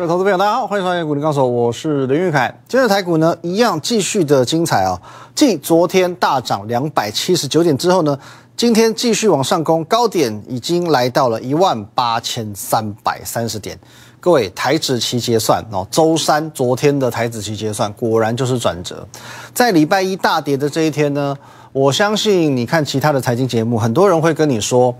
[0.00, 2.58] 各位投资朋友，大家好，欢迎收看《股林高手》，我是林玉凯。
[2.66, 4.98] 今日台股呢，一样继续的精彩啊！
[5.34, 8.18] 继昨天大涨两百七十九点之后呢，
[8.56, 13.78] 今天继续往上攻，高点已经来到了一万八千三百三十点。
[14.20, 19.06] 各位，台指期结算哦，周三昨天的台指期结算果然就是转折。
[19.52, 21.36] 在礼拜一大跌的这一天呢，
[21.72, 24.96] 我相信你看其他的财经节目，很多人会跟你说，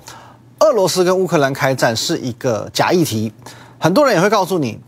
[0.59, 3.33] 俄罗斯跟乌克兰开战是一个假议题，
[3.79, 4.79] 很多人也会告诉你。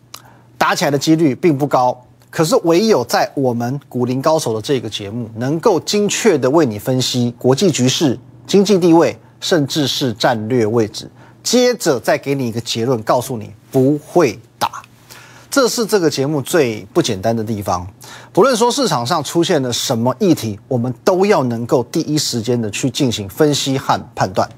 [0.62, 8.16] 打起来的几率并不高，可是唯有在我们股林高手的这个节目，能够精确的为你分析国际局势、
[8.46, 11.10] 经济地位，甚至是战略位置，
[11.42, 14.70] 接着再给你一个结论，告诉你不会打。
[15.50, 17.84] 这是这个节目最不简单的地方。
[18.32, 24.48] 不论说市场上出现了什么议题，我们都要能够第一时间的去进行分析和判断。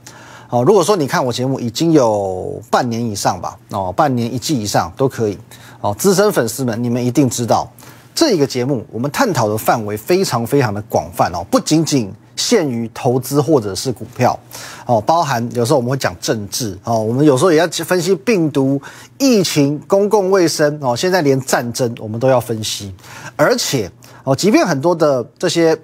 [0.50, 5.38] 哦，如果说你看我节目已经有半年以上吧，哦，半年一季以上都可以。
[5.84, 7.70] 哦，资深粉丝们，你们一定知道，
[8.14, 14.38] 这一个节目我们探讨的范围非常非常的广泛哦，不仅仅限于投资或者是股票，
[14.86, 18.80] 哦，包含有时候我们会讲政治哦，我们有时候也要分析病毒、
[19.18, 22.90] 疫情、公共卫生哦，现在连战争我们都要分析，
[23.36, 23.90] 而且
[24.24, 25.78] 哦，即便很多的这些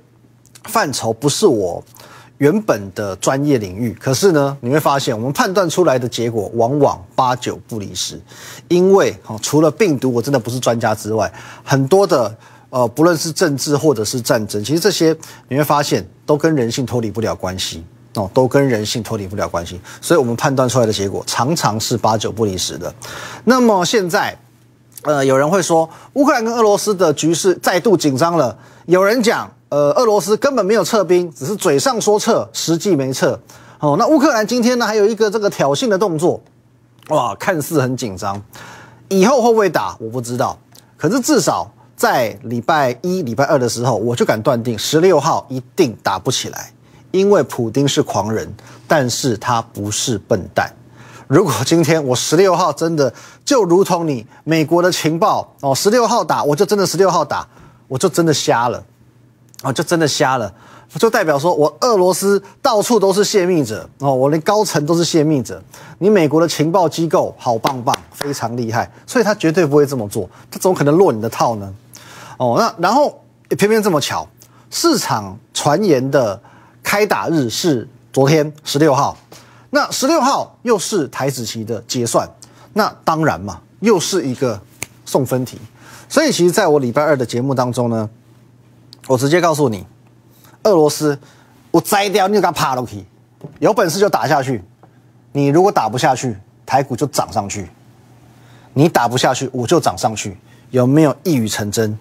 [0.65, 1.85] 范畴不是我。
[2.41, 8.19] 原本的专业领域，可是呢，你会发现我们判断出来的结果往往八九不离十，
[8.69, 11.31] 因为哦，除了病毒我真的不是专家之外，
[11.63, 12.35] 很多的
[12.71, 15.15] 呃，不论是政治或者是战争，其实这些
[15.49, 17.85] 你会发现都跟人性脱离不了关系。
[18.15, 22.93] 哦，都跟人性脱离不了关系，所以我们判断出来的结果常常是八九不离十的。
[23.45, 24.37] 那么现在，
[25.03, 28.57] 呃，有人会说乌克兰跟俄罗斯的局势再度紧张了，
[28.87, 29.51] 有人讲。
[29.71, 33.39] 呃，俄罗斯根本没有撤兵，只是嘴上说撤，实际没撤。
[33.79, 36.41] 哦，那乌克兰今天呢，还有一个这个挑衅的动作，
[37.11, 38.43] 哇，看似很紧张。
[39.07, 40.59] 以后会不会打，我不知道。
[40.97, 46.73] 可是至少在礼拜一、礼拜二的时候，我就敢断定，十六号一定打不起来，
[47.13, 48.53] 因为普丁是狂人，
[48.89, 50.69] 但是他不是笨蛋。
[51.31, 53.15] 如果今天我十六号真的
[53.45, 57.47] 就如同你美国的情报哦，十六号打，我就真的十六号打，
[57.87, 58.83] 我就真的瞎了。
[59.63, 60.53] 啊，就真的瞎了，
[60.99, 65.63] 就代表说我俄罗斯到处都是泄密者哦，我连高层都是泄密者。
[65.99, 71.73] 你美国的情报机构好棒棒，非常厉害，所以他绝对不会这么做，他怎么可能落你的套呢？
[72.39, 74.27] 哦，那然后偏偏这么巧，
[74.71, 76.41] 市场传言的
[76.83, 79.15] 开打日是昨天十六号，
[79.71, 82.29] 那十六号又是台子期的结算，
[82.73, 84.61] 那当然嘛，又是一个
[85.05, 85.59] 送分题。
[86.09, 88.09] 所以其实在我礼拜二的节目当中呢。
[89.07, 89.85] 我直接告诉你，
[90.63, 91.19] 俄罗斯，
[91.73, 93.05] 我摘掉你，给他爬了去，
[93.59, 94.63] 有本事就打下去。
[95.33, 97.65] 你如果打不下去，台股就涨上去；
[98.73, 100.37] 你打不下去，我就涨上去。
[100.71, 101.99] 有没有一语成真？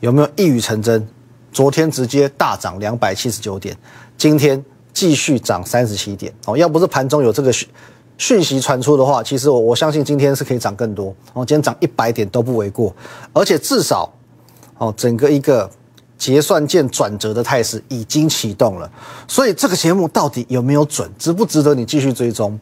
[0.00, 1.08] 有没有一语成真？
[1.52, 3.74] 昨天直接大涨两百七十九点，
[4.18, 4.62] 今天
[4.98, 6.32] 继续涨三十七点。
[6.46, 7.68] 哦，要不是盘中有这个讯
[8.16, 11.14] 讯息传出的话，其实我我相信今天是可以涨更多。
[11.34, 12.92] 哦，今天涨一百点都不为过，
[13.32, 14.12] 而且至少。
[14.80, 15.68] 哦，整个一个
[16.16, 18.88] 结算键转折的态势已经启动了，
[19.26, 22.56] 所以这个节目到底有没有准，值不值得你继续追踪？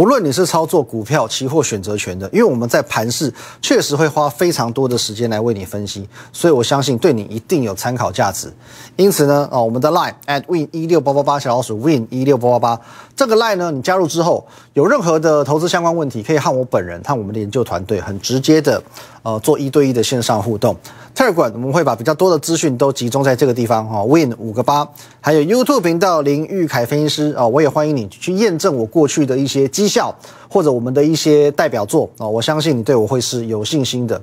[0.00, 3.30] 不论你是操作股票、期货、选择权的，因为我们在盘市
[3.60, 8.50] 确实会花非常多的时间来为你分析，所以我相信对你一定有参考价值。
[8.96, 12.80] 因此呢，啊，我们的 line at win 一六八八八小老鼠 win 一六八八八
[13.14, 18.82] 这个 line 呢，你加入之后，有任何的投资相关问题，可以和我本人、和我们的研究团队很直接的，
[19.22, 20.74] 呃，做一对一的线上互动。
[21.14, 24.88] Telegram 我们会把比较多的资讯都集中在这个地方哈，Win 五个八，
[25.20, 30.14] 还有 YouTube 频道林玉凯分析师啊，我也欢迎你去验证我过去的一些绩效
[30.48, 34.20] 或者我们的一些代表作啊，我相信你对我会是有信心的。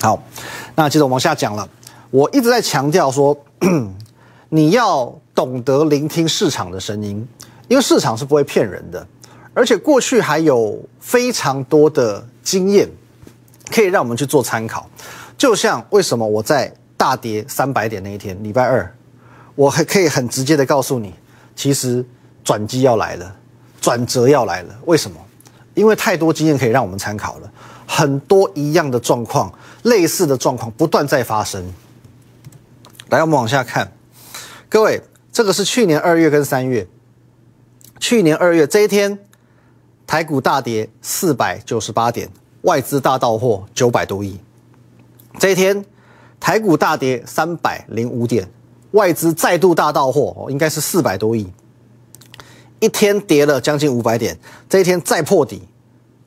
[0.00, 0.20] 好，
[0.74, 1.68] 那接着往下讲了，
[2.10, 3.36] 我一直在强调说，
[4.48, 7.26] 你要懂得聆听市场的声音，
[7.68, 9.06] 因为市场是不会骗人的，
[9.54, 12.88] 而且过去还有非常多的经验
[13.70, 14.88] 可以让我们去做参考。
[15.38, 18.94] 就像为什么我在大跌三百点那一天，礼拜二，
[19.54, 21.14] 我还可以很直接的告诉你，
[21.54, 22.04] 其实
[22.42, 23.36] 转机要来了，
[23.80, 24.74] 转折要来了。
[24.86, 25.20] 为什么？
[25.74, 27.52] 因为太多经验可以让我们参考了，
[27.86, 29.52] 很多一样的状况、
[29.82, 31.62] 类似的状况不断在发生。
[33.10, 33.92] 来，我们往下看，
[34.70, 36.86] 各位，这个是去年二月跟三月，
[38.00, 39.18] 去年二月这一天，
[40.06, 42.30] 台股大跌四百九十八点，
[42.62, 44.40] 外资大到货九百多亿。
[45.38, 45.84] 这一天，
[46.40, 48.48] 台股大跌三百零五点，
[48.92, 51.46] 外资再度大到货，哦，应该是四百多亿，
[52.80, 54.38] 一天跌了将近五百点。
[54.68, 55.62] 这一天再破底，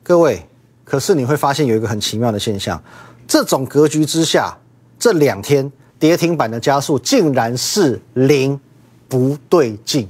[0.02, 0.46] 各位，
[0.84, 2.80] 可是你会发现有一个很奇妙的现象，
[3.26, 4.56] 这种格局之下，
[4.98, 8.58] 这两天跌停板的加速竟然是零，
[9.08, 10.08] 不对劲。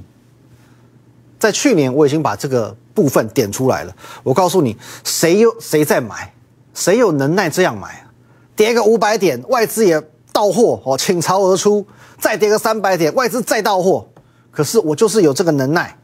[1.39, 6.31] 在去年我已经把这个部分点出来了，我告诉你，谁有谁在买，
[6.75, 8.10] 谁有能耐这样买啊？
[8.55, 10.01] 跌个五百点，外资也
[10.31, 11.85] 到货哦，倾巢而出，
[12.17, 14.07] 再跌个三百点，外资再到货。
[14.51, 15.97] 可是我就是有这个能耐，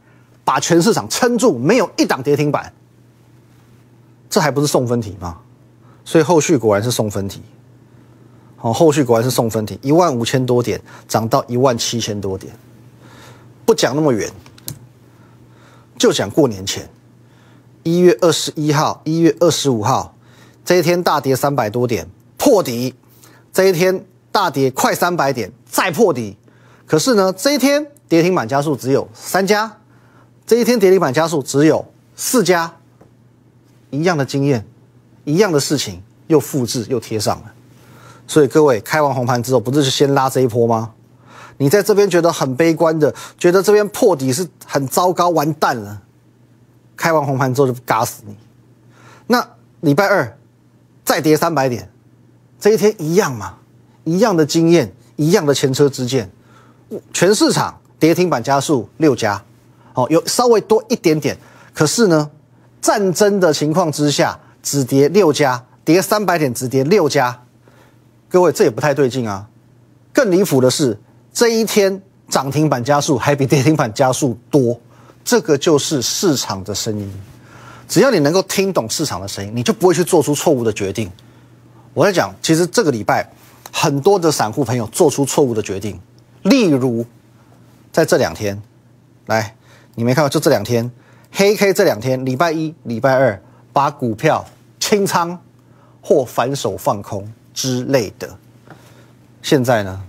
[0.44, 2.72] 把全市场撑住，没有一档跌停板，
[4.30, 5.38] 这还不是送分题吗？
[6.04, 7.42] 所以后续果然是送分题。
[8.56, 12.52] 好，后续果然是送分题，一万五千多点涨到一万七千多点，
[13.64, 14.28] 不讲那么远。
[15.98, 16.88] 就讲过年前，
[17.82, 20.14] 一月二十一号、一月二十五号
[20.64, 22.94] 这一天大跌三百多点破底，
[23.52, 26.38] 这一天大跌快三百点再破底，
[26.86, 29.76] 可是呢，这一天跌停板加速只有三家，
[30.46, 31.84] 这一天跌停板加速只有
[32.16, 32.76] 四家，
[33.90, 34.66] 一样的经验，
[35.24, 37.52] 一样的事情又复制又贴上了，
[38.26, 40.94] 所以各位开完红盘之后，不是就先拉这一波吗？
[41.58, 46.02] 你在这边觉得很悲观的，觉得这边破底是很糟糕，完蛋了。
[46.96, 48.36] 开完红盘之后就嘎死你。
[49.26, 49.48] 那
[49.80, 50.38] 礼拜二
[51.04, 51.90] 再跌三百点，
[52.60, 53.54] 这一天一样嘛，
[54.04, 56.30] 一样的经验，一样的前车之鉴。
[57.12, 59.42] 全市场跌停板加速六家，
[59.94, 61.36] 哦，有稍微多一点点，
[61.74, 62.30] 可是呢，
[62.80, 67.42] 战争的情况之下只跌六家，跌三百点只跌六家。
[68.28, 69.48] 各位这也不太对劲啊。
[70.12, 70.98] 更离谱的是。
[71.30, 74.76] 这一天涨停板加速还比跌停板加速多，
[75.24, 77.08] 这个就是市场的声音。
[77.86, 81.08] 只要你能够听懂市场的声音，你就不会去做出错误的决定。
[81.98, 83.28] 我在讲，其实这个礼拜
[83.72, 86.00] 很多的散户朋友做出错误的决定，
[86.44, 87.04] 例如
[87.90, 88.62] 在这两天，
[89.26, 89.56] 来，
[89.96, 90.88] 你没看到就这两天，
[91.32, 93.42] 黑 K 这两天，礼拜一、礼拜二
[93.72, 94.46] 把股票
[94.78, 95.36] 清仓
[96.00, 98.30] 或反手放空之类的，
[99.42, 100.00] 现在呢？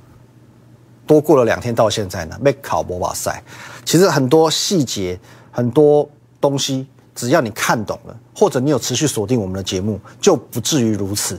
[1.07, 3.41] 多过了两天到现在呢，，make 考博瓦赛。
[3.83, 5.19] 其实很多细节、
[5.49, 6.07] 很多
[6.39, 11.35] 东西，只要你看懂了，或者你有持续锁定我们的节目，就不至于如此。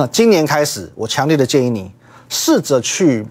[0.00, 1.92] 那今年开始，我强烈的建议你
[2.30, 3.22] 试着去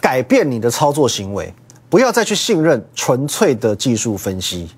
[0.00, 1.54] 改变你的操作行为，
[1.88, 4.68] 不要再去信任纯粹的技术分析。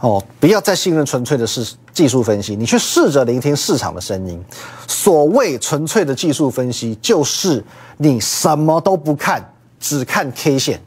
[0.00, 4.38] 哦，不要再信任纯粹的是技术分析，你去试着聆听市场的声音。
[4.86, 7.64] 所谓纯粹的技术分析，就是
[7.96, 9.42] 你什么都不看，
[9.80, 10.78] 只看 K 线。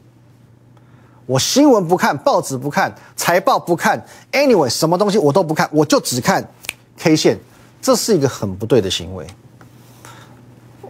[1.26, 4.00] 我新闻不看，报纸不看，财报不看
[4.30, 6.48] ，anyway，什么东西我都不看，我就只看
[6.96, 7.36] K 线，
[7.82, 9.26] 这是一个很不对的行为。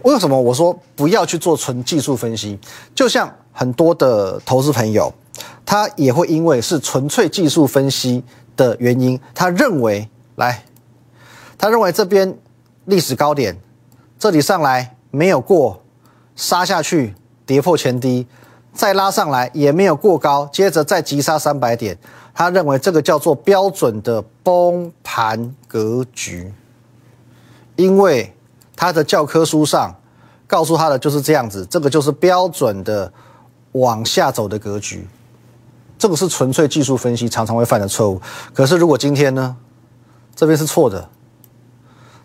[0.03, 2.57] 为什么我说不要去做纯技术分析？
[2.95, 5.13] 就像很多的投资朋友。
[5.65, 8.23] 他也会因为是纯粹技术分析
[8.55, 10.63] 的原因，他认为来，
[11.57, 12.37] 他认为这边
[12.85, 13.57] 历史高点，
[14.19, 15.81] 这里上来没有过，
[16.35, 18.27] 杀下去跌破前低，
[18.73, 21.97] 再拉上来也没有过高，接着再急杀三百点，
[22.35, 26.53] 他认为这个叫做标准的崩盘格局，
[27.75, 28.35] 因为
[28.75, 29.95] 他的教科书上
[30.47, 33.11] 告诉他的就是这样子，这个就是标准的
[33.73, 35.07] 往下走的格局。
[35.97, 38.21] 这个是纯粹技术分析常常会犯的错误。
[38.53, 39.55] 可是如果今天呢，
[40.35, 41.07] 这边是错的，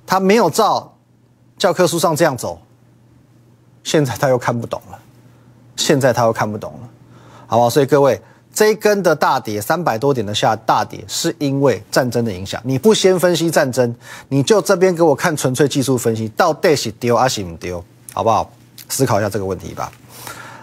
[0.05, 0.97] 他没有照
[1.57, 2.61] 教科书上这样走，
[3.85, 4.99] 现在他又看不懂了，
[5.76, 6.88] 现在他又看不懂了，
[7.47, 7.71] 好不好？
[7.71, 8.21] 所以各位，
[8.59, 12.61] 这一根的大跌三百多点的下大跌，是因为战争的影响。
[12.65, 13.95] 你不先分析战争，
[14.31, 18.50] 你就这边给我看纯粹技术分析，到底是丢还是不丢，好不好？
[18.88, 19.93] 思考一下这个问题吧。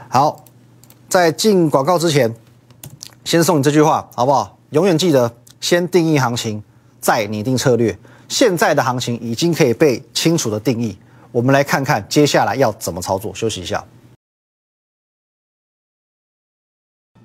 [0.09, 0.43] 好，
[1.07, 2.35] 在进广告之前。
[3.23, 4.57] 先送你这句话好不好？
[4.71, 6.61] 永远记得先定义行情，
[6.99, 7.97] 再拟定策略。
[8.27, 10.97] 现在的行情已经可以被清楚的定义，
[11.31, 13.33] 我们来看看接下来要怎么操作。
[13.33, 13.81] 休息一下，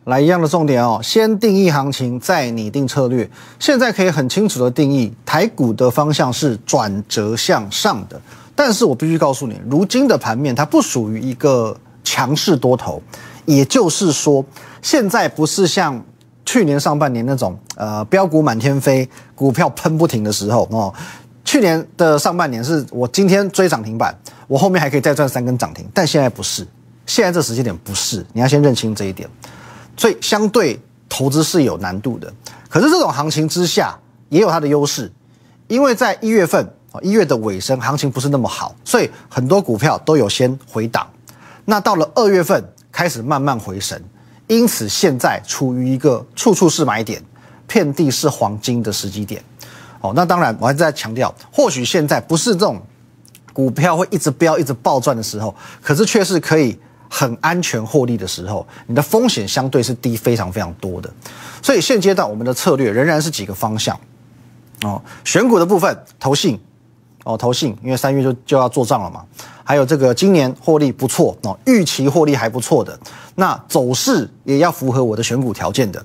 [0.04, 3.28] 来一样的重点哦，先定义行情，再拟定策略。
[3.58, 8.20] 现在可以很清楚的定义，台股的方向是转折向上的。
[8.54, 13.00] 但是我必须告诉你，如今的盘面它不属于一个强势多头，
[13.44, 14.44] 也就是说。
[14.82, 16.02] 现在不是像
[16.46, 20.92] 去年上半年那种呃标股满天飞、股票喷不停的时候哦。
[21.44, 24.16] 去年的上半年是我今天追涨停板，
[24.48, 26.66] 我后面还可以再赚三根涨停，但现在不是，
[27.04, 29.28] 现在这时间点不是，你要先认清这一点。
[30.00, 30.80] 所以相对
[31.10, 32.32] 投资是有难度的，
[32.70, 33.94] 可是这种行情之下
[34.30, 35.12] 也有它的优势，
[35.68, 41.06] 因为在一月份啊一月的尾声，行情不是那么好，所以很多股票都有先回档。
[41.66, 44.02] 那到了二月份开始慢慢回神。
[44.46, 47.22] 因此，现在处于一个处处是买点、
[47.66, 49.44] 遍地是黄金的时机点。
[50.00, 52.80] 哦，那当然我还在强调，或许现在不是这种
[53.52, 56.80] 股票会一直飙、一直暴赚的时候，可是却是可以
[57.12, 61.12] 很安全获利的时候，你的风险相对是低非常非常多的。
[61.60, 63.98] 所以现阶段我们的策略仍然是几个方向
[64.82, 66.58] 哦，选股的部分，投信
[67.24, 69.24] 哦，投信，因为三月就就要做账了嘛。
[69.64, 72.98] 还有这个今年获利不错哦，预期获利还不错的，
[73.34, 76.04] 那走势也要符合我的选股条件的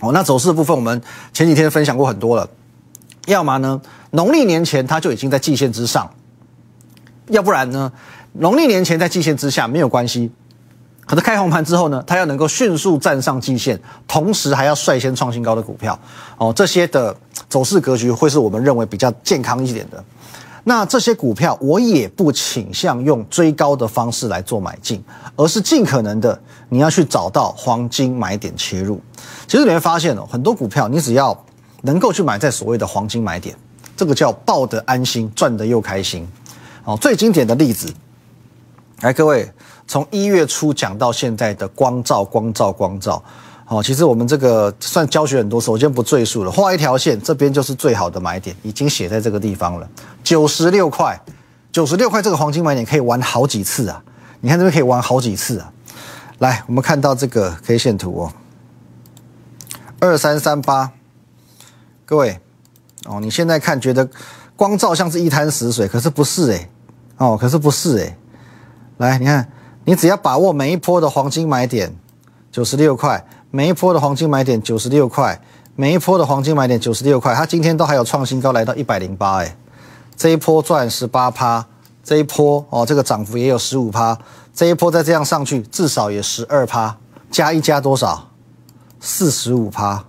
[0.00, 0.12] 哦。
[0.12, 2.48] 那走势的部分，我们前几天分享过很多了，
[3.26, 6.08] 要么呢农历年前它就已经在季线之上，
[7.28, 7.92] 要不然呢
[8.34, 10.30] 农历年前在季线之下没有关系，
[11.06, 15.98] 可是开红盘之后呢，它要能够迅速站上季线，同时还要率先创新高的股票
[16.36, 17.16] 哦，这些的
[17.48, 20.02] 走势格局会是我们认为比较健康一点的。
[20.64, 25.00] 那这些股票，我也不倾向用追高的方式来做买进，
[25.36, 28.98] 而是尽可能的你要去找到黄金买点切入。
[29.46, 31.38] 其实你会发现哦，很多股票你只要
[31.82, 33.54] 能够去买在所谓的黄金买点，
[33.94, 36.26] 这个叫抱得安心，赚得又开心。
[36.84, 37.92] 哦，最经典的例子，
[39.04, 39.46] 来各位，
[39.86, 43.22] 从一月初讲到现在的光照、光照、光照。
[43.66, 46.50] 哦，其实我们这个算教学很多次，我先不赘述了。
[46.50, 49.86] 画一条线，这边就是最好的买点，已经写在这个地方了。
[50.22, 51.20] 九十六块，
[51.70, 54.02] 九十六块这个黄金买点可以玩好几次啊！
[54.40, 55.70] 你看这边可以玩好几次啊！
[56.38, 58.32] 来，我们看到这个 K 线图哦，
[60.00, 60.90] 二三三八，
[62.06, 62.40] 各位
[63.04, 64.08] 哦，你现在看觉得
[64.56, 66.70] 光照像是一滩死水，可是不是哎，
[67.18, 68.16] 哦，可是不是哎。
[68.96, 69.48] 来，你看，
[69.84, 71.94] 你只要把握每一波的黄金买点，
[72.50, 73.26] 九十六块。
[73.50, 75.40] 每一波的黄金买点九十六块，
[75.76, 79.56] 每一波的黄金买点九十六块，它今天都还有创新高，来到一百零八，哎，
[80.16, 81.64] 这一波赚十八趴，
[82.02, 84.18] 这一波哦，这个涨幅也有十五趴，
[84.52, 86.96] 这一波再这样上去，至少也十二趴，
[87.30, 88.28] 加一加多少？
[88.98, 90.04] 四十五趴，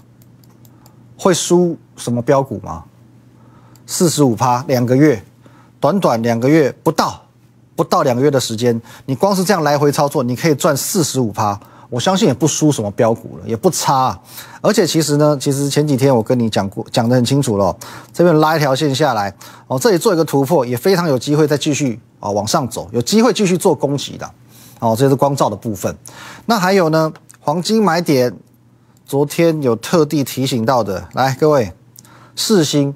[1.15, 2.85] 会输什么标股吗？
[3.85, 5.23] 四十五趴，两个月，
[5.79, 7.24] 短短两个月不到，
[7.75, 11.59] 不到两个月的时间，你光是这样来回操作，你可以赚四十五趴。
[11.87, 14.19] 我相信也不输什么标股了，也不差。
[14.59, 17.75] 而且其实呢，其实前几天我跟你讲过，讲得很清楚了。
[18.11, 19.33] 这边拉一条线下来，
[19.67, 24.29] 哦，这里做一个突破，也非常有机会再继续啊往上走，有机会继续做攻击的。
[24.79, 25.95] 哦，这是光照的部分。
[26.47, 28.35] 那还有呢，黄金买点，
[29.05, 31.71] 昨天有特地提醒到的，来各位，
[32.35, 32.95] 四星。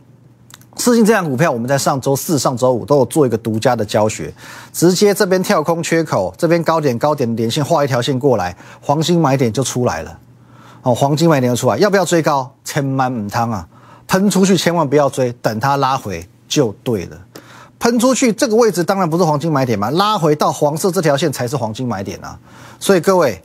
[0.79, 4.33] 四星这样股票，我们在上周四、上周五都有做一个独家的教学，
[4.71, 10.17] 直接这边跳空缺口，这边高点高点连线画一条线过来，黄金买点就出来了。
[10.81, 12.49] 哦，黄金买点就出来，要不要追高？
[12.63, 13.67] 千万唔汤啊！
[14.07, 17.17] 喷出去千万不要追，等它拉回就对了。
[17.77, 22.39] 喷出去这个位置当然不是黄金买点嘛，拉回到黄色这条线才是黄金买点啊。
[22.79, 23.43] 所以各位，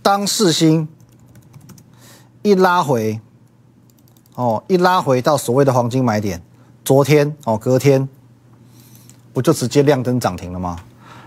[0.00, 0.88] 当四星
[2.40, 3.20] 一拉回，
[4.34, 6.42] 哦，一拉回到所谓的黄金买点。
[6.84, 8.08] 昨天哦，隔天
[9.32, 10.78] 不就直接亮灯涨停了吗？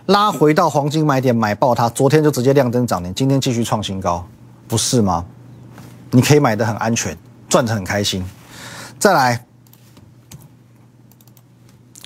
[0.07, 4.27] 拉回到黄金买点买爆它，昨天就直接亮灯涨停，今天继续创新高，
[4.67, 5.25] 不是吗？
[6.11, 7.17] 你可以买的很安全，
[7.47, 8.23] 赚的很开心。
[8.99, 9.45] 再来，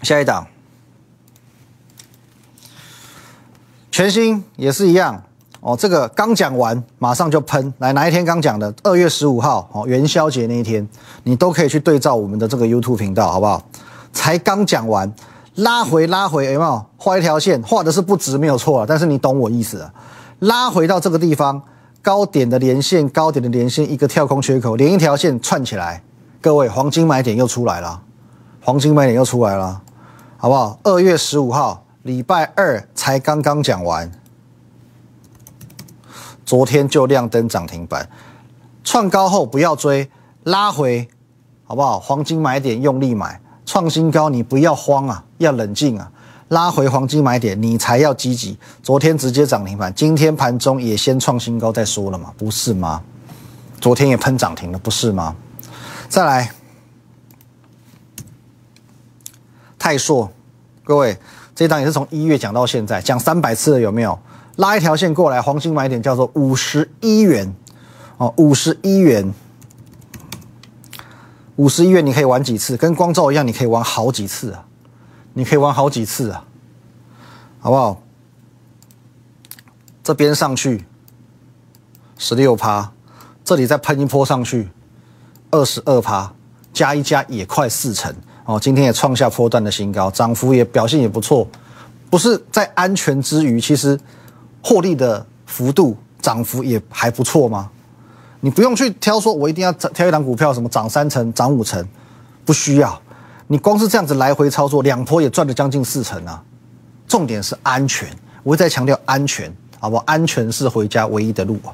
[0.03, 0.47] 下一档，
[3.91, 5.23] 全新也是一样
[5.67, 5.77] 哦。
[5.77, 8.74] 这个刚讲完，马上就喷来，哪一天刚讲的？
[8.83, 10.88] 二月十五号哦，元宵节那一天。
[11.24, 13.62] 你都可以去对照我们的这个 YouTube 频道，好不好？
[14.13, 15.13] 才刚讲完，
[15.55, 17.62] 拉回拉回，有没有画一条线？
[17.62, 19.93] 画的是不直，没有错，但是你懂我意思啊。
[20.39, 21.62] 拉回到这个地方，
[22.01, 26.01] 高点的连线，高点的连线，一个跳空缺口，连一条线串起来，
[26.39, 28.01] 各位黄金买点又出来了，
[28.63, 29.81] 黄金买点又出来了，
[30.38, 30.79] 好不好？
[30.83, 34.09] 二月十五号，礼拜二才刚刚讲完，
[36.47, 38.09] 昨天就亮灯涨停板，
[38.81, 40.09] 创高后不要追，
[40.45, 41.05] 拉回。
[41.65, 41.99] 好不好？
[41.99, 46.09] 黄金买点用力买，创新高你不要慌啊，要冷静啊，
[46.47, 48.57] 拉回黄金买点你才要积极。
[48.81, 53.03] 昨天直接涨停板，今天盘中也先创新高再说了嘛，不是吗？
[53.81, 55.35] 昨天也喷涨停了，不是吗？
[56.07, 56.49] 再来，
[59.77, 60.31] 泰硕，
[60.85, 61.17] 各位，
[61.53, 64.17] 这档也是从一月讲到现在，讲三百次了，有没有？
[64.57, 67.55] 拉一条线过来，黄金买点叫做五十一元，
[68.17, 69.33] 哦，五十一元。
[71.55, 72.77] 五十一元你可以玩几次？
[72.77, 74.63] 跟光照一样，你可以玩好几次啊！
[75.33, 76.43] 你可以玩好几次啊，
[77.59, 78.01] 好不好？
[80.03, 80.85] 这边上去
[82.17, 82.91] 十六趴，
[83.43, 84.69] 这里再喷一波上去
[85.49, 86.31] 二十二趴，
[86.73, 88.13] 加一加也快四成
[88.45, 88.59] 哦。
[88.59, 91.47] 今天也创下波段的新高，涨幅也表现也不错。
[92.09, 93.99] 不是在安全之余，其实
[94.61, 97.69] 获利的幅度涨幅也还不错吗？
[98.39, 101.85] 你不用去挑，说我一定要挑一档股票，什么涨三成、涨五成，
[102.45, 103.01] 不需要。
[103.47, 106.43] 你光是这样子来回操作，两波也赚了将近四成啊。
[107.07, 108.07] 重点是安全，
[108.43, 110.03] 我会再强调安全，好不好？
[110.05, 111.73] 安全是回家唯一的路啊。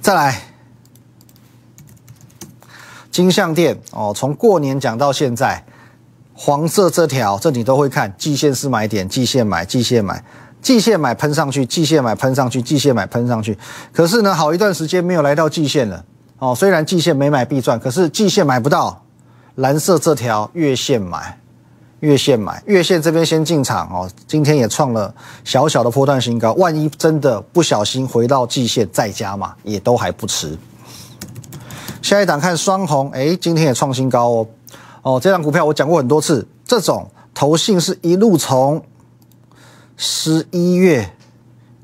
[0.00, 0.42] 再来，
[3.10, 5.64] 金项店哦，从过年讲到现在，
[6.34, 10.22] 黄色这条这你都会看，季线是买点，季线买，季线买，
[10.64, 13.56] 季线买喷上去，季线买喷上去，季线买喷上去。
[13.92, 16.02] 可是呢，好一段时间没有来到季线了
[16.38, 16.54] 哦。
[16.54, 19.02] 虽然季线没买必赚，可是季线买不到。
[19.56, 21.38] 蓝色这条月线买，
[22.00, 24.10] 月线买，月线这边先进场哦。
[24.26, 30.58] 今天也创了小小的波段新高，万一真的不小心回到季线再加嘛，也都还不迟。
[32.00, 34.46] 下一档看双红，哎，今天也创新高哦。
[35.02, 38.82] 哦，这档股票我讲过很多次，这种投信是一路从
[39.96, 41.12] 十一月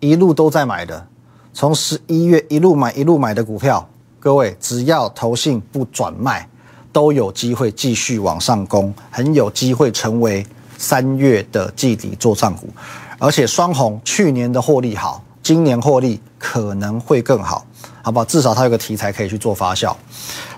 [0.00, 1.07] 一路都在买的，
[1.52, 3.88] 从十一月一路买一路买的股票，
[4.19, 6.49] 各位只要投信不转卖。
[6.93, 10.45] 都有机会继续往上攻，很有机会成为
[10.76, 12.69] 三月的季底做账股，
[13.17, 17.64] 而且双红去年的获利好，今年获利可能会更好，
[18.02, 18.25] 好不好？
[18.25, 19.95] 至少它有个题材可以去做发酵。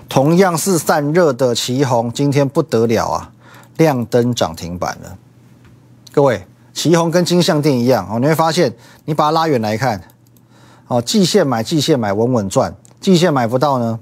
[0.09, 3.31] 同样是散热的旗红，今天不得了啊，
[3.77, 5.15] 亮灯涨停板了。
[6.11, 8.73] 各位，旗红跟金相店一样哦，你会发现，
[9.05, 10.01] 你把它拉远来看，
[10.87, 13.99] 哦，季线买季线买稳稳赚，季线买不到呢，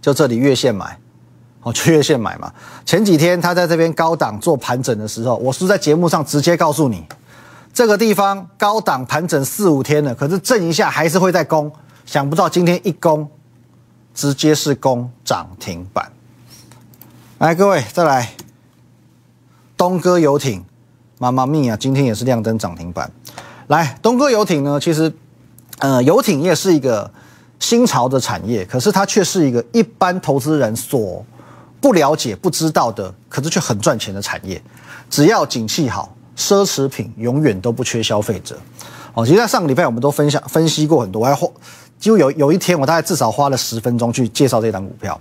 [0.00, 0.98] 就这里月线买。
[1.62, 2.52] 哦，就月线买嘛。
[2.84, 7.04] 前几天他在这边高档做盘整的时候，我是在节目上直接告诉你，
[7.72, 11.72] 这个地方高档盘整四五天了，可是震一下还是会在攻。
[12.04, 13.28] 想不到今天一攻，
[14.14, 16.12] 直接是攻涨停板。
[17.38, 18.30] 来，各位再来，
[19.76, 20.64] 东哥游艇，
[21.18, 23.10] 妈妈咪啊，今天也是亮灯涨停板。
[23.68, 25.12] 来，东哥游艇呢，其实，
[25.78, 27.10] 呃，游艇业是一个
[27.58, 31.24] 新潮的产业，可是它却是一个一般投资人所。
[31.78, 34.60] 不了解、不知道的，可是却很赚钱的产业。
[35.10, 38.58] 只要景气好，奢侈品永远都不缺消费者。
[39.14, 41.46] 哦，其实在上个礼拜我们都分享分析过很多，我还花
[42.00, 45.20] 几乎有有一天我大概至少花了十分钟去介绍这档股票。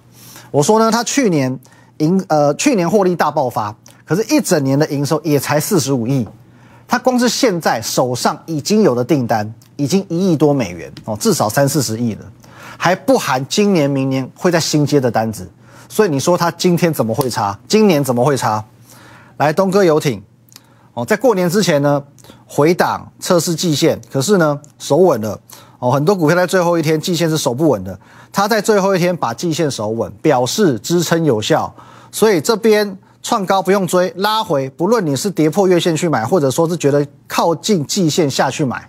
[0.50, 1.60] 我说呢，它去年
[1.98, 6.28] 营呃去年获利大爆发，可是一整年的营收也才四十五亿。
[6.88, 12.26] 他光是现在手上已经有的订单已经一亿多美元哦，至少三四十亿了，
[12.78, 15.50] 还不含今年、明年会在新接的单子。
[15.90, 17.58] 所以你说他今天怎么会差？
[17.68, 18.64] 今年怎么会差？
[19.38, 20.22] 来，东哥游艇，
[20.94, 22.04] 哦，在过年之前呢，
[22.46, 25.40] 回档测试季线，可是呢守稳了。
[25.80, 28.00] 哦，很多股票在最后一天季线是守不稳的，
[28.32, 31.74] 他在最后一天把季线守稳，表示支撑有效。
[32.12, 38.88] 所以这边创高不用追，拉回，不论你是跌破月线去买，或者说是觉得靠近季线下去买，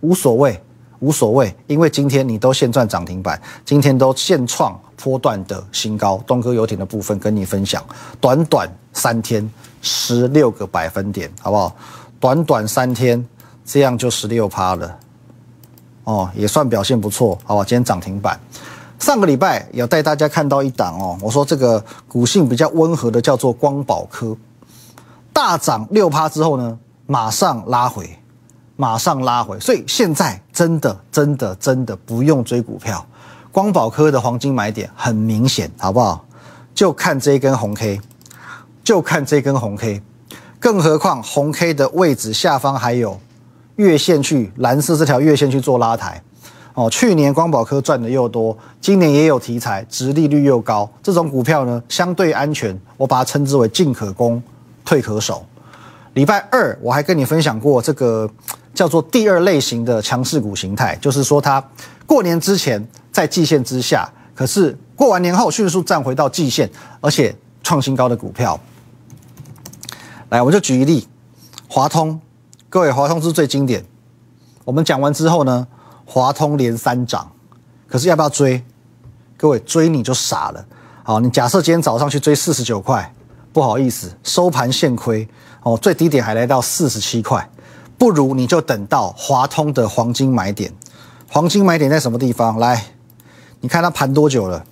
[0.00, 0.60] 无所谓。
[0.98, 6.20] 无所谓，因为今天你都现赚涨停板，今天都现创波段的新高。
[6.26, 7.80] 东哥游艇的部分跟你分享，
[8.20, 9.48] 短短三天
[9.82, 11.76] 十六个百分点，好不好？
[12.18, 13.24] 短短三天，
[13.64, 14.98] 这样就十六趴了，
[16.02, 17.62] 哦，也算表现不错，好吧？
[17.62, 18.40] 今天涨停板，
[18.98, 24.36] 上个礼拜有带大家看到一档哦，我说这个股性比较温和的叫做光宝科，
[25.32, 28.08] 大涨六趴之后呢，马上拉回。
[28.78, 33.02] 马上拉回，所以现在真的、真的、真的不用追股票。
[33.50, 36.22] 光宝科的黄金买点很明显，好不好？
[36.74, 37.98] 就看这一根红 K，
[38.84, 40.02] 就看这根红 K。
[40.60, 43.18] 更何况红 K 的位置下方还有
[43.76, 46.22] 月线去蓝色这条月线去做拉抬。
[46.76, 54.40] 哦，去年光宝科赚的又多，今年也有题材，值利率又高，这种股票呢相对安全，我把它称之为进可攻，
[54.84, 55.44] 退可守。
[56.14, 58.30] 礼拜二我还跟你分享过这个。
[58.76, 61.66] 叫做第二类型的强势股形态，就是说它
[62.04, 68.60] 过年之前在季线之下，可是过完年后迅速站回到季线，而且创新高的股票。
[70.28, 71.08] 来，我就举一例，
[71.66, 72.20] 华通，
[72.68, 73.82] 各位，华通是最经典。
[74.62, 75.66] 我们讲完之后呢，
[76.06, 77.30] 华通连三涨，
[77.86, 78.64] 可是要不要追？
[79.36, 80.64] 各位追你就傻了。
[81.02, 83.12] 好，你假设今天早上去追四十九块，
[83.52, 85.28] 不好意思，收盘现亏
[85.62, 87.50] 哦，最低点还来到四十七块。
[87.98, 90.72] 不如你就等到华通的黄金买点，
[91.28, 92.58] 黄金买点在什么地方？
[92.58, 92.86] 来，
[93.60, 94.64] 你看它盘多久了？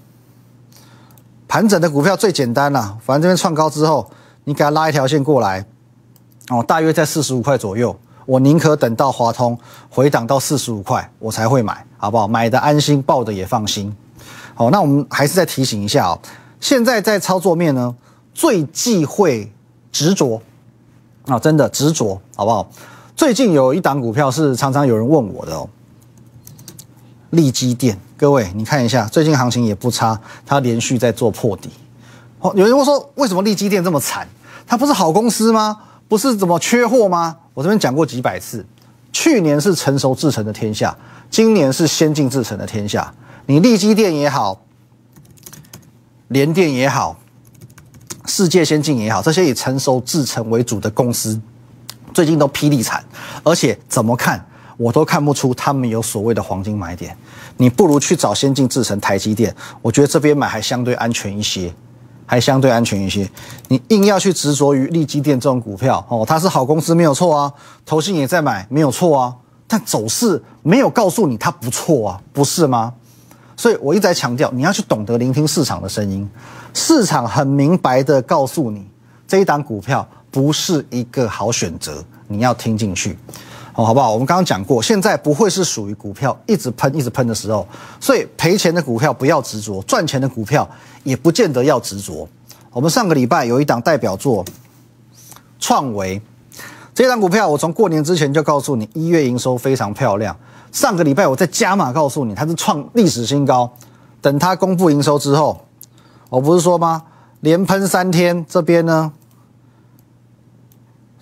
[1.48, 4.10] 盘整的股票最简单了，反正这边创高之后，
[4.44, 5.66] 你给它拉一条线过来，
[6.48, 7.96] 哦，大约在四十五块左右。
[8.26, 9.58] 我宁可等到华通
[9.90, 12.26] 回档到四十五块，我才会买，好不好？
[12.26, 13.94] 买的安心，抱的也放心。
[14.54, 16.18] 好，那我们还是再提醒一下哦，
[16.60, 17.94] 现在在操作面呢，
[18.32, 19.52] 最忌讳
[19.92, 20.40] 执着
[21.26, 22.66] 啊，真的执着，好不好？
[23.16, 25.68] 最近有一档股票是常常有人问我的哦，
[27.30, 31.70] 利基电，各位你看一下，最近行情也不差，它连续在做破底，
[32.40, 34.26] 哦，有人会说，为什么利基电这么惨？
[34.66, 35.78] 它不是好公司吗？
[36.08, 37.36] 不是怎么缺货吗？
[37.54, 38.64] 我这边讲过几百次，
[39.12, 40.96] 去年是成熟制成的天下，
[41.30, 43.12] 今年是先进制成的天下。
[43.46, 44.62] 你利基电也好，
[46.28, 47.18] 联电也好，
[48.26, 51.40] 世界先进也好，这些以成熟制成为主的公司，
[52.12, 53.04] 最近都霹雳惨，
[53.42, 54.44] 而且怎么看
[54.76, 57.16] 我都看不出他们有所谓的黄金买点。
[57.56, 61.72] 你不如去找先进制成台积电，我觉得这边买还相对安全一些。
[62.26, 63.28] 还相对安全一些，
[63.68, 67.52] 你硬要去执着于利基电这种股票哦，它是好公司没有错啊，
[67.84, 69.34] 投信也在买没有错啊，
[69.66, 72.92] 但走势没有告诉你它不错啊，不是吗？
[73.56, 76.28] 所以我一直在强调，你要去懂得聆听市场的声音，
[76.72, 78.84] 市场很明白的告诉你，
[79.28, 83.16] 这一档股票不是一个好选择，你要听进去。
[83.74, 84.12] 哦，好不好？
[84.12, 87.66] 我们刚刚讲过，现在不会是属于股票一直喷、一直喷的时候，
[87.98, 90.68] 所以赔钱的股票不要执着，赚钱的股票
[91.02, 92.28] 也不见得要执着。
[92.70, 94.44] 我们上个礼拜有一档代表作，
[95.58, 96.22] 创维
[96.94, 100.36] 这档股票，我从过年之前就告诉你，一月营收非常漂亮。
[100.70, 103.68] 上个礼拜我在加码告诉你，它是创历史新高。
[104.20, 105.66] 等它公布营收之后，
[106.30, 107.02] 我不是说吗？
[107.40, 109.12] 连喷三天，这边呢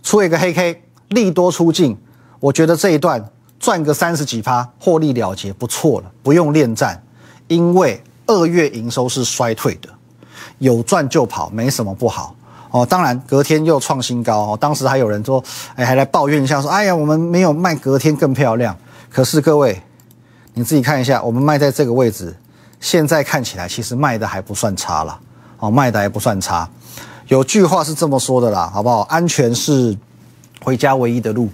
[0.03, 1.97] 出一个黑 K，利多出尽。
[2.43, 3.25] 我觉得这一段
[3.61, 7.01] 赚个三十几趴，获利了结不错了，不用恋战，
[7.47, 9.89] 因为二月营收是衰退的，
[10.59, 12.35] 有赚就跑，没什么不好
[12.73, 12.85] 哦。
[12.85, 15.41] 当然隔天又创新高哦，当时还有人说，
[15.77, 18.77] 哎，还来抱怨一下说，哎呀，我们没有卖隔天更漂亮。
[19.09, 19.81] 可是各位，
[20.55, 22.37] 你自己看一下，我们卖在这个位置，
[22.81, 25.17] 现在看起来其实卖的还不算差了，
[25.61, 26.69] 哦，卖的还不算差。
[27.29, 29.03] 有句话是这么说的啦，好不好？
[29.03, 29.97] 安全是
[30.65, 31.49] 回家唯一的路。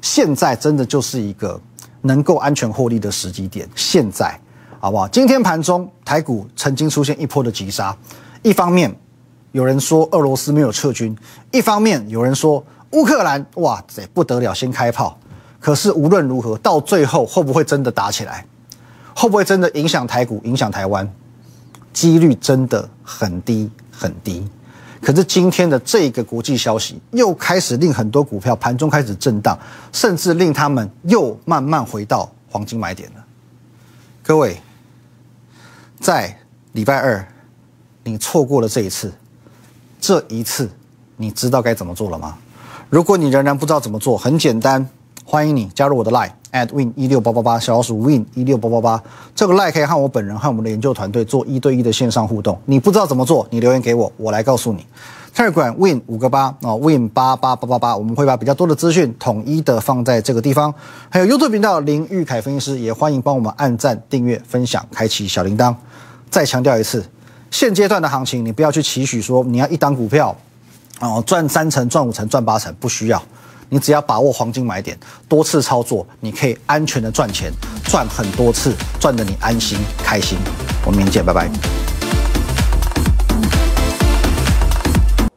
[0.00, 1.60] 现在真的就是一个
[2.02, 3.68] 能够安全获利的时机点。
[3.74, 4.38] 现在，
[4.78, 5.06] 好不好？
[5.08, 7.96] 今天盘中台股曾经出现一波的急杀，
[8.42, 8.94] 一方面
[9.52, 11.16] 有人说俄罗斯没有撤军，
[11.50, 15.18] 一方面有人说乌克兰哇塞不得了，先开炮。
[15.58, 18.46] 可是无论如何，到最后会不会真的打起来？
[19.14, 21.06] 会不会真的影响台股、影响台湾？
[21.92, 24.48] 几率真的很低很低。
[25.02, 29.58] 可是今天的这个国际消息又开始令很多股票盘中开始震荡，
[29.92, 33.24] 甚至令他们又慢慢回到黄金买点了。
[34.22, 34.60] 各位，
[35.98, 36.38] 在
[36.72, 37.26] 礼拜二
[38.04, 39.12] 你错过了这一次，
[40.00, 40.68] 这一次
[41.16, 42.36] 你知道该怎么做了吗？
[42.90, 44.86] 如果你仍然不知道怎么做，很简单，
[45.30, 46.32] 欢迎你加入我的 Line。
[46.50, 49.00] at win 一六八八八小老鼠 win 一六八八八，
[49.32, 52.58] 这个 like 可以和我本人和我们的研究团队做一对一的线上互动。
[52.64, 54.84] 你不知道怎么做，你留言给我，我来告诉你。
[55.32, 60.74] Telegram win 五个八哦，win 八八八八八，我们会把比较多的资讯统一的放在这个地方。
[61.08, 65.72] 还有 YouTube 频道林玉凯分析师也欢迎帮我们按赞、订阅、分享、开启小铃铛。
[66.28, 67.06] 再强调一次，
[67.52, 70.36] 现阶段的行情，你不要去期许说你要一档股票
[70.98, 73.22] 哦赚三成、赚五成、赚八成，不需要。
[73.72, 77.52] 你只要把握黄金买点，多次操作，你可以安全的赚钱，
[77.84, 80.36] 赚很多次，赚得你安心开心。
[80.84, 81.48] 我们明天见，拜拜。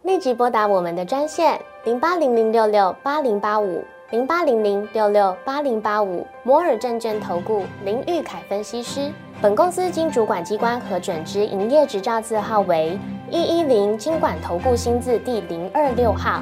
[0.02, 9.12] 立即拨打我们的专线零八零零六六八零八五零八零零六六八零八五摩尔证券投顾林玉凯分析师。
[9.44, 12.98] 本公司经主管机关核准之营业执照字号为
[13.30, 16.42] 一一零金管投顾新字第零二六号。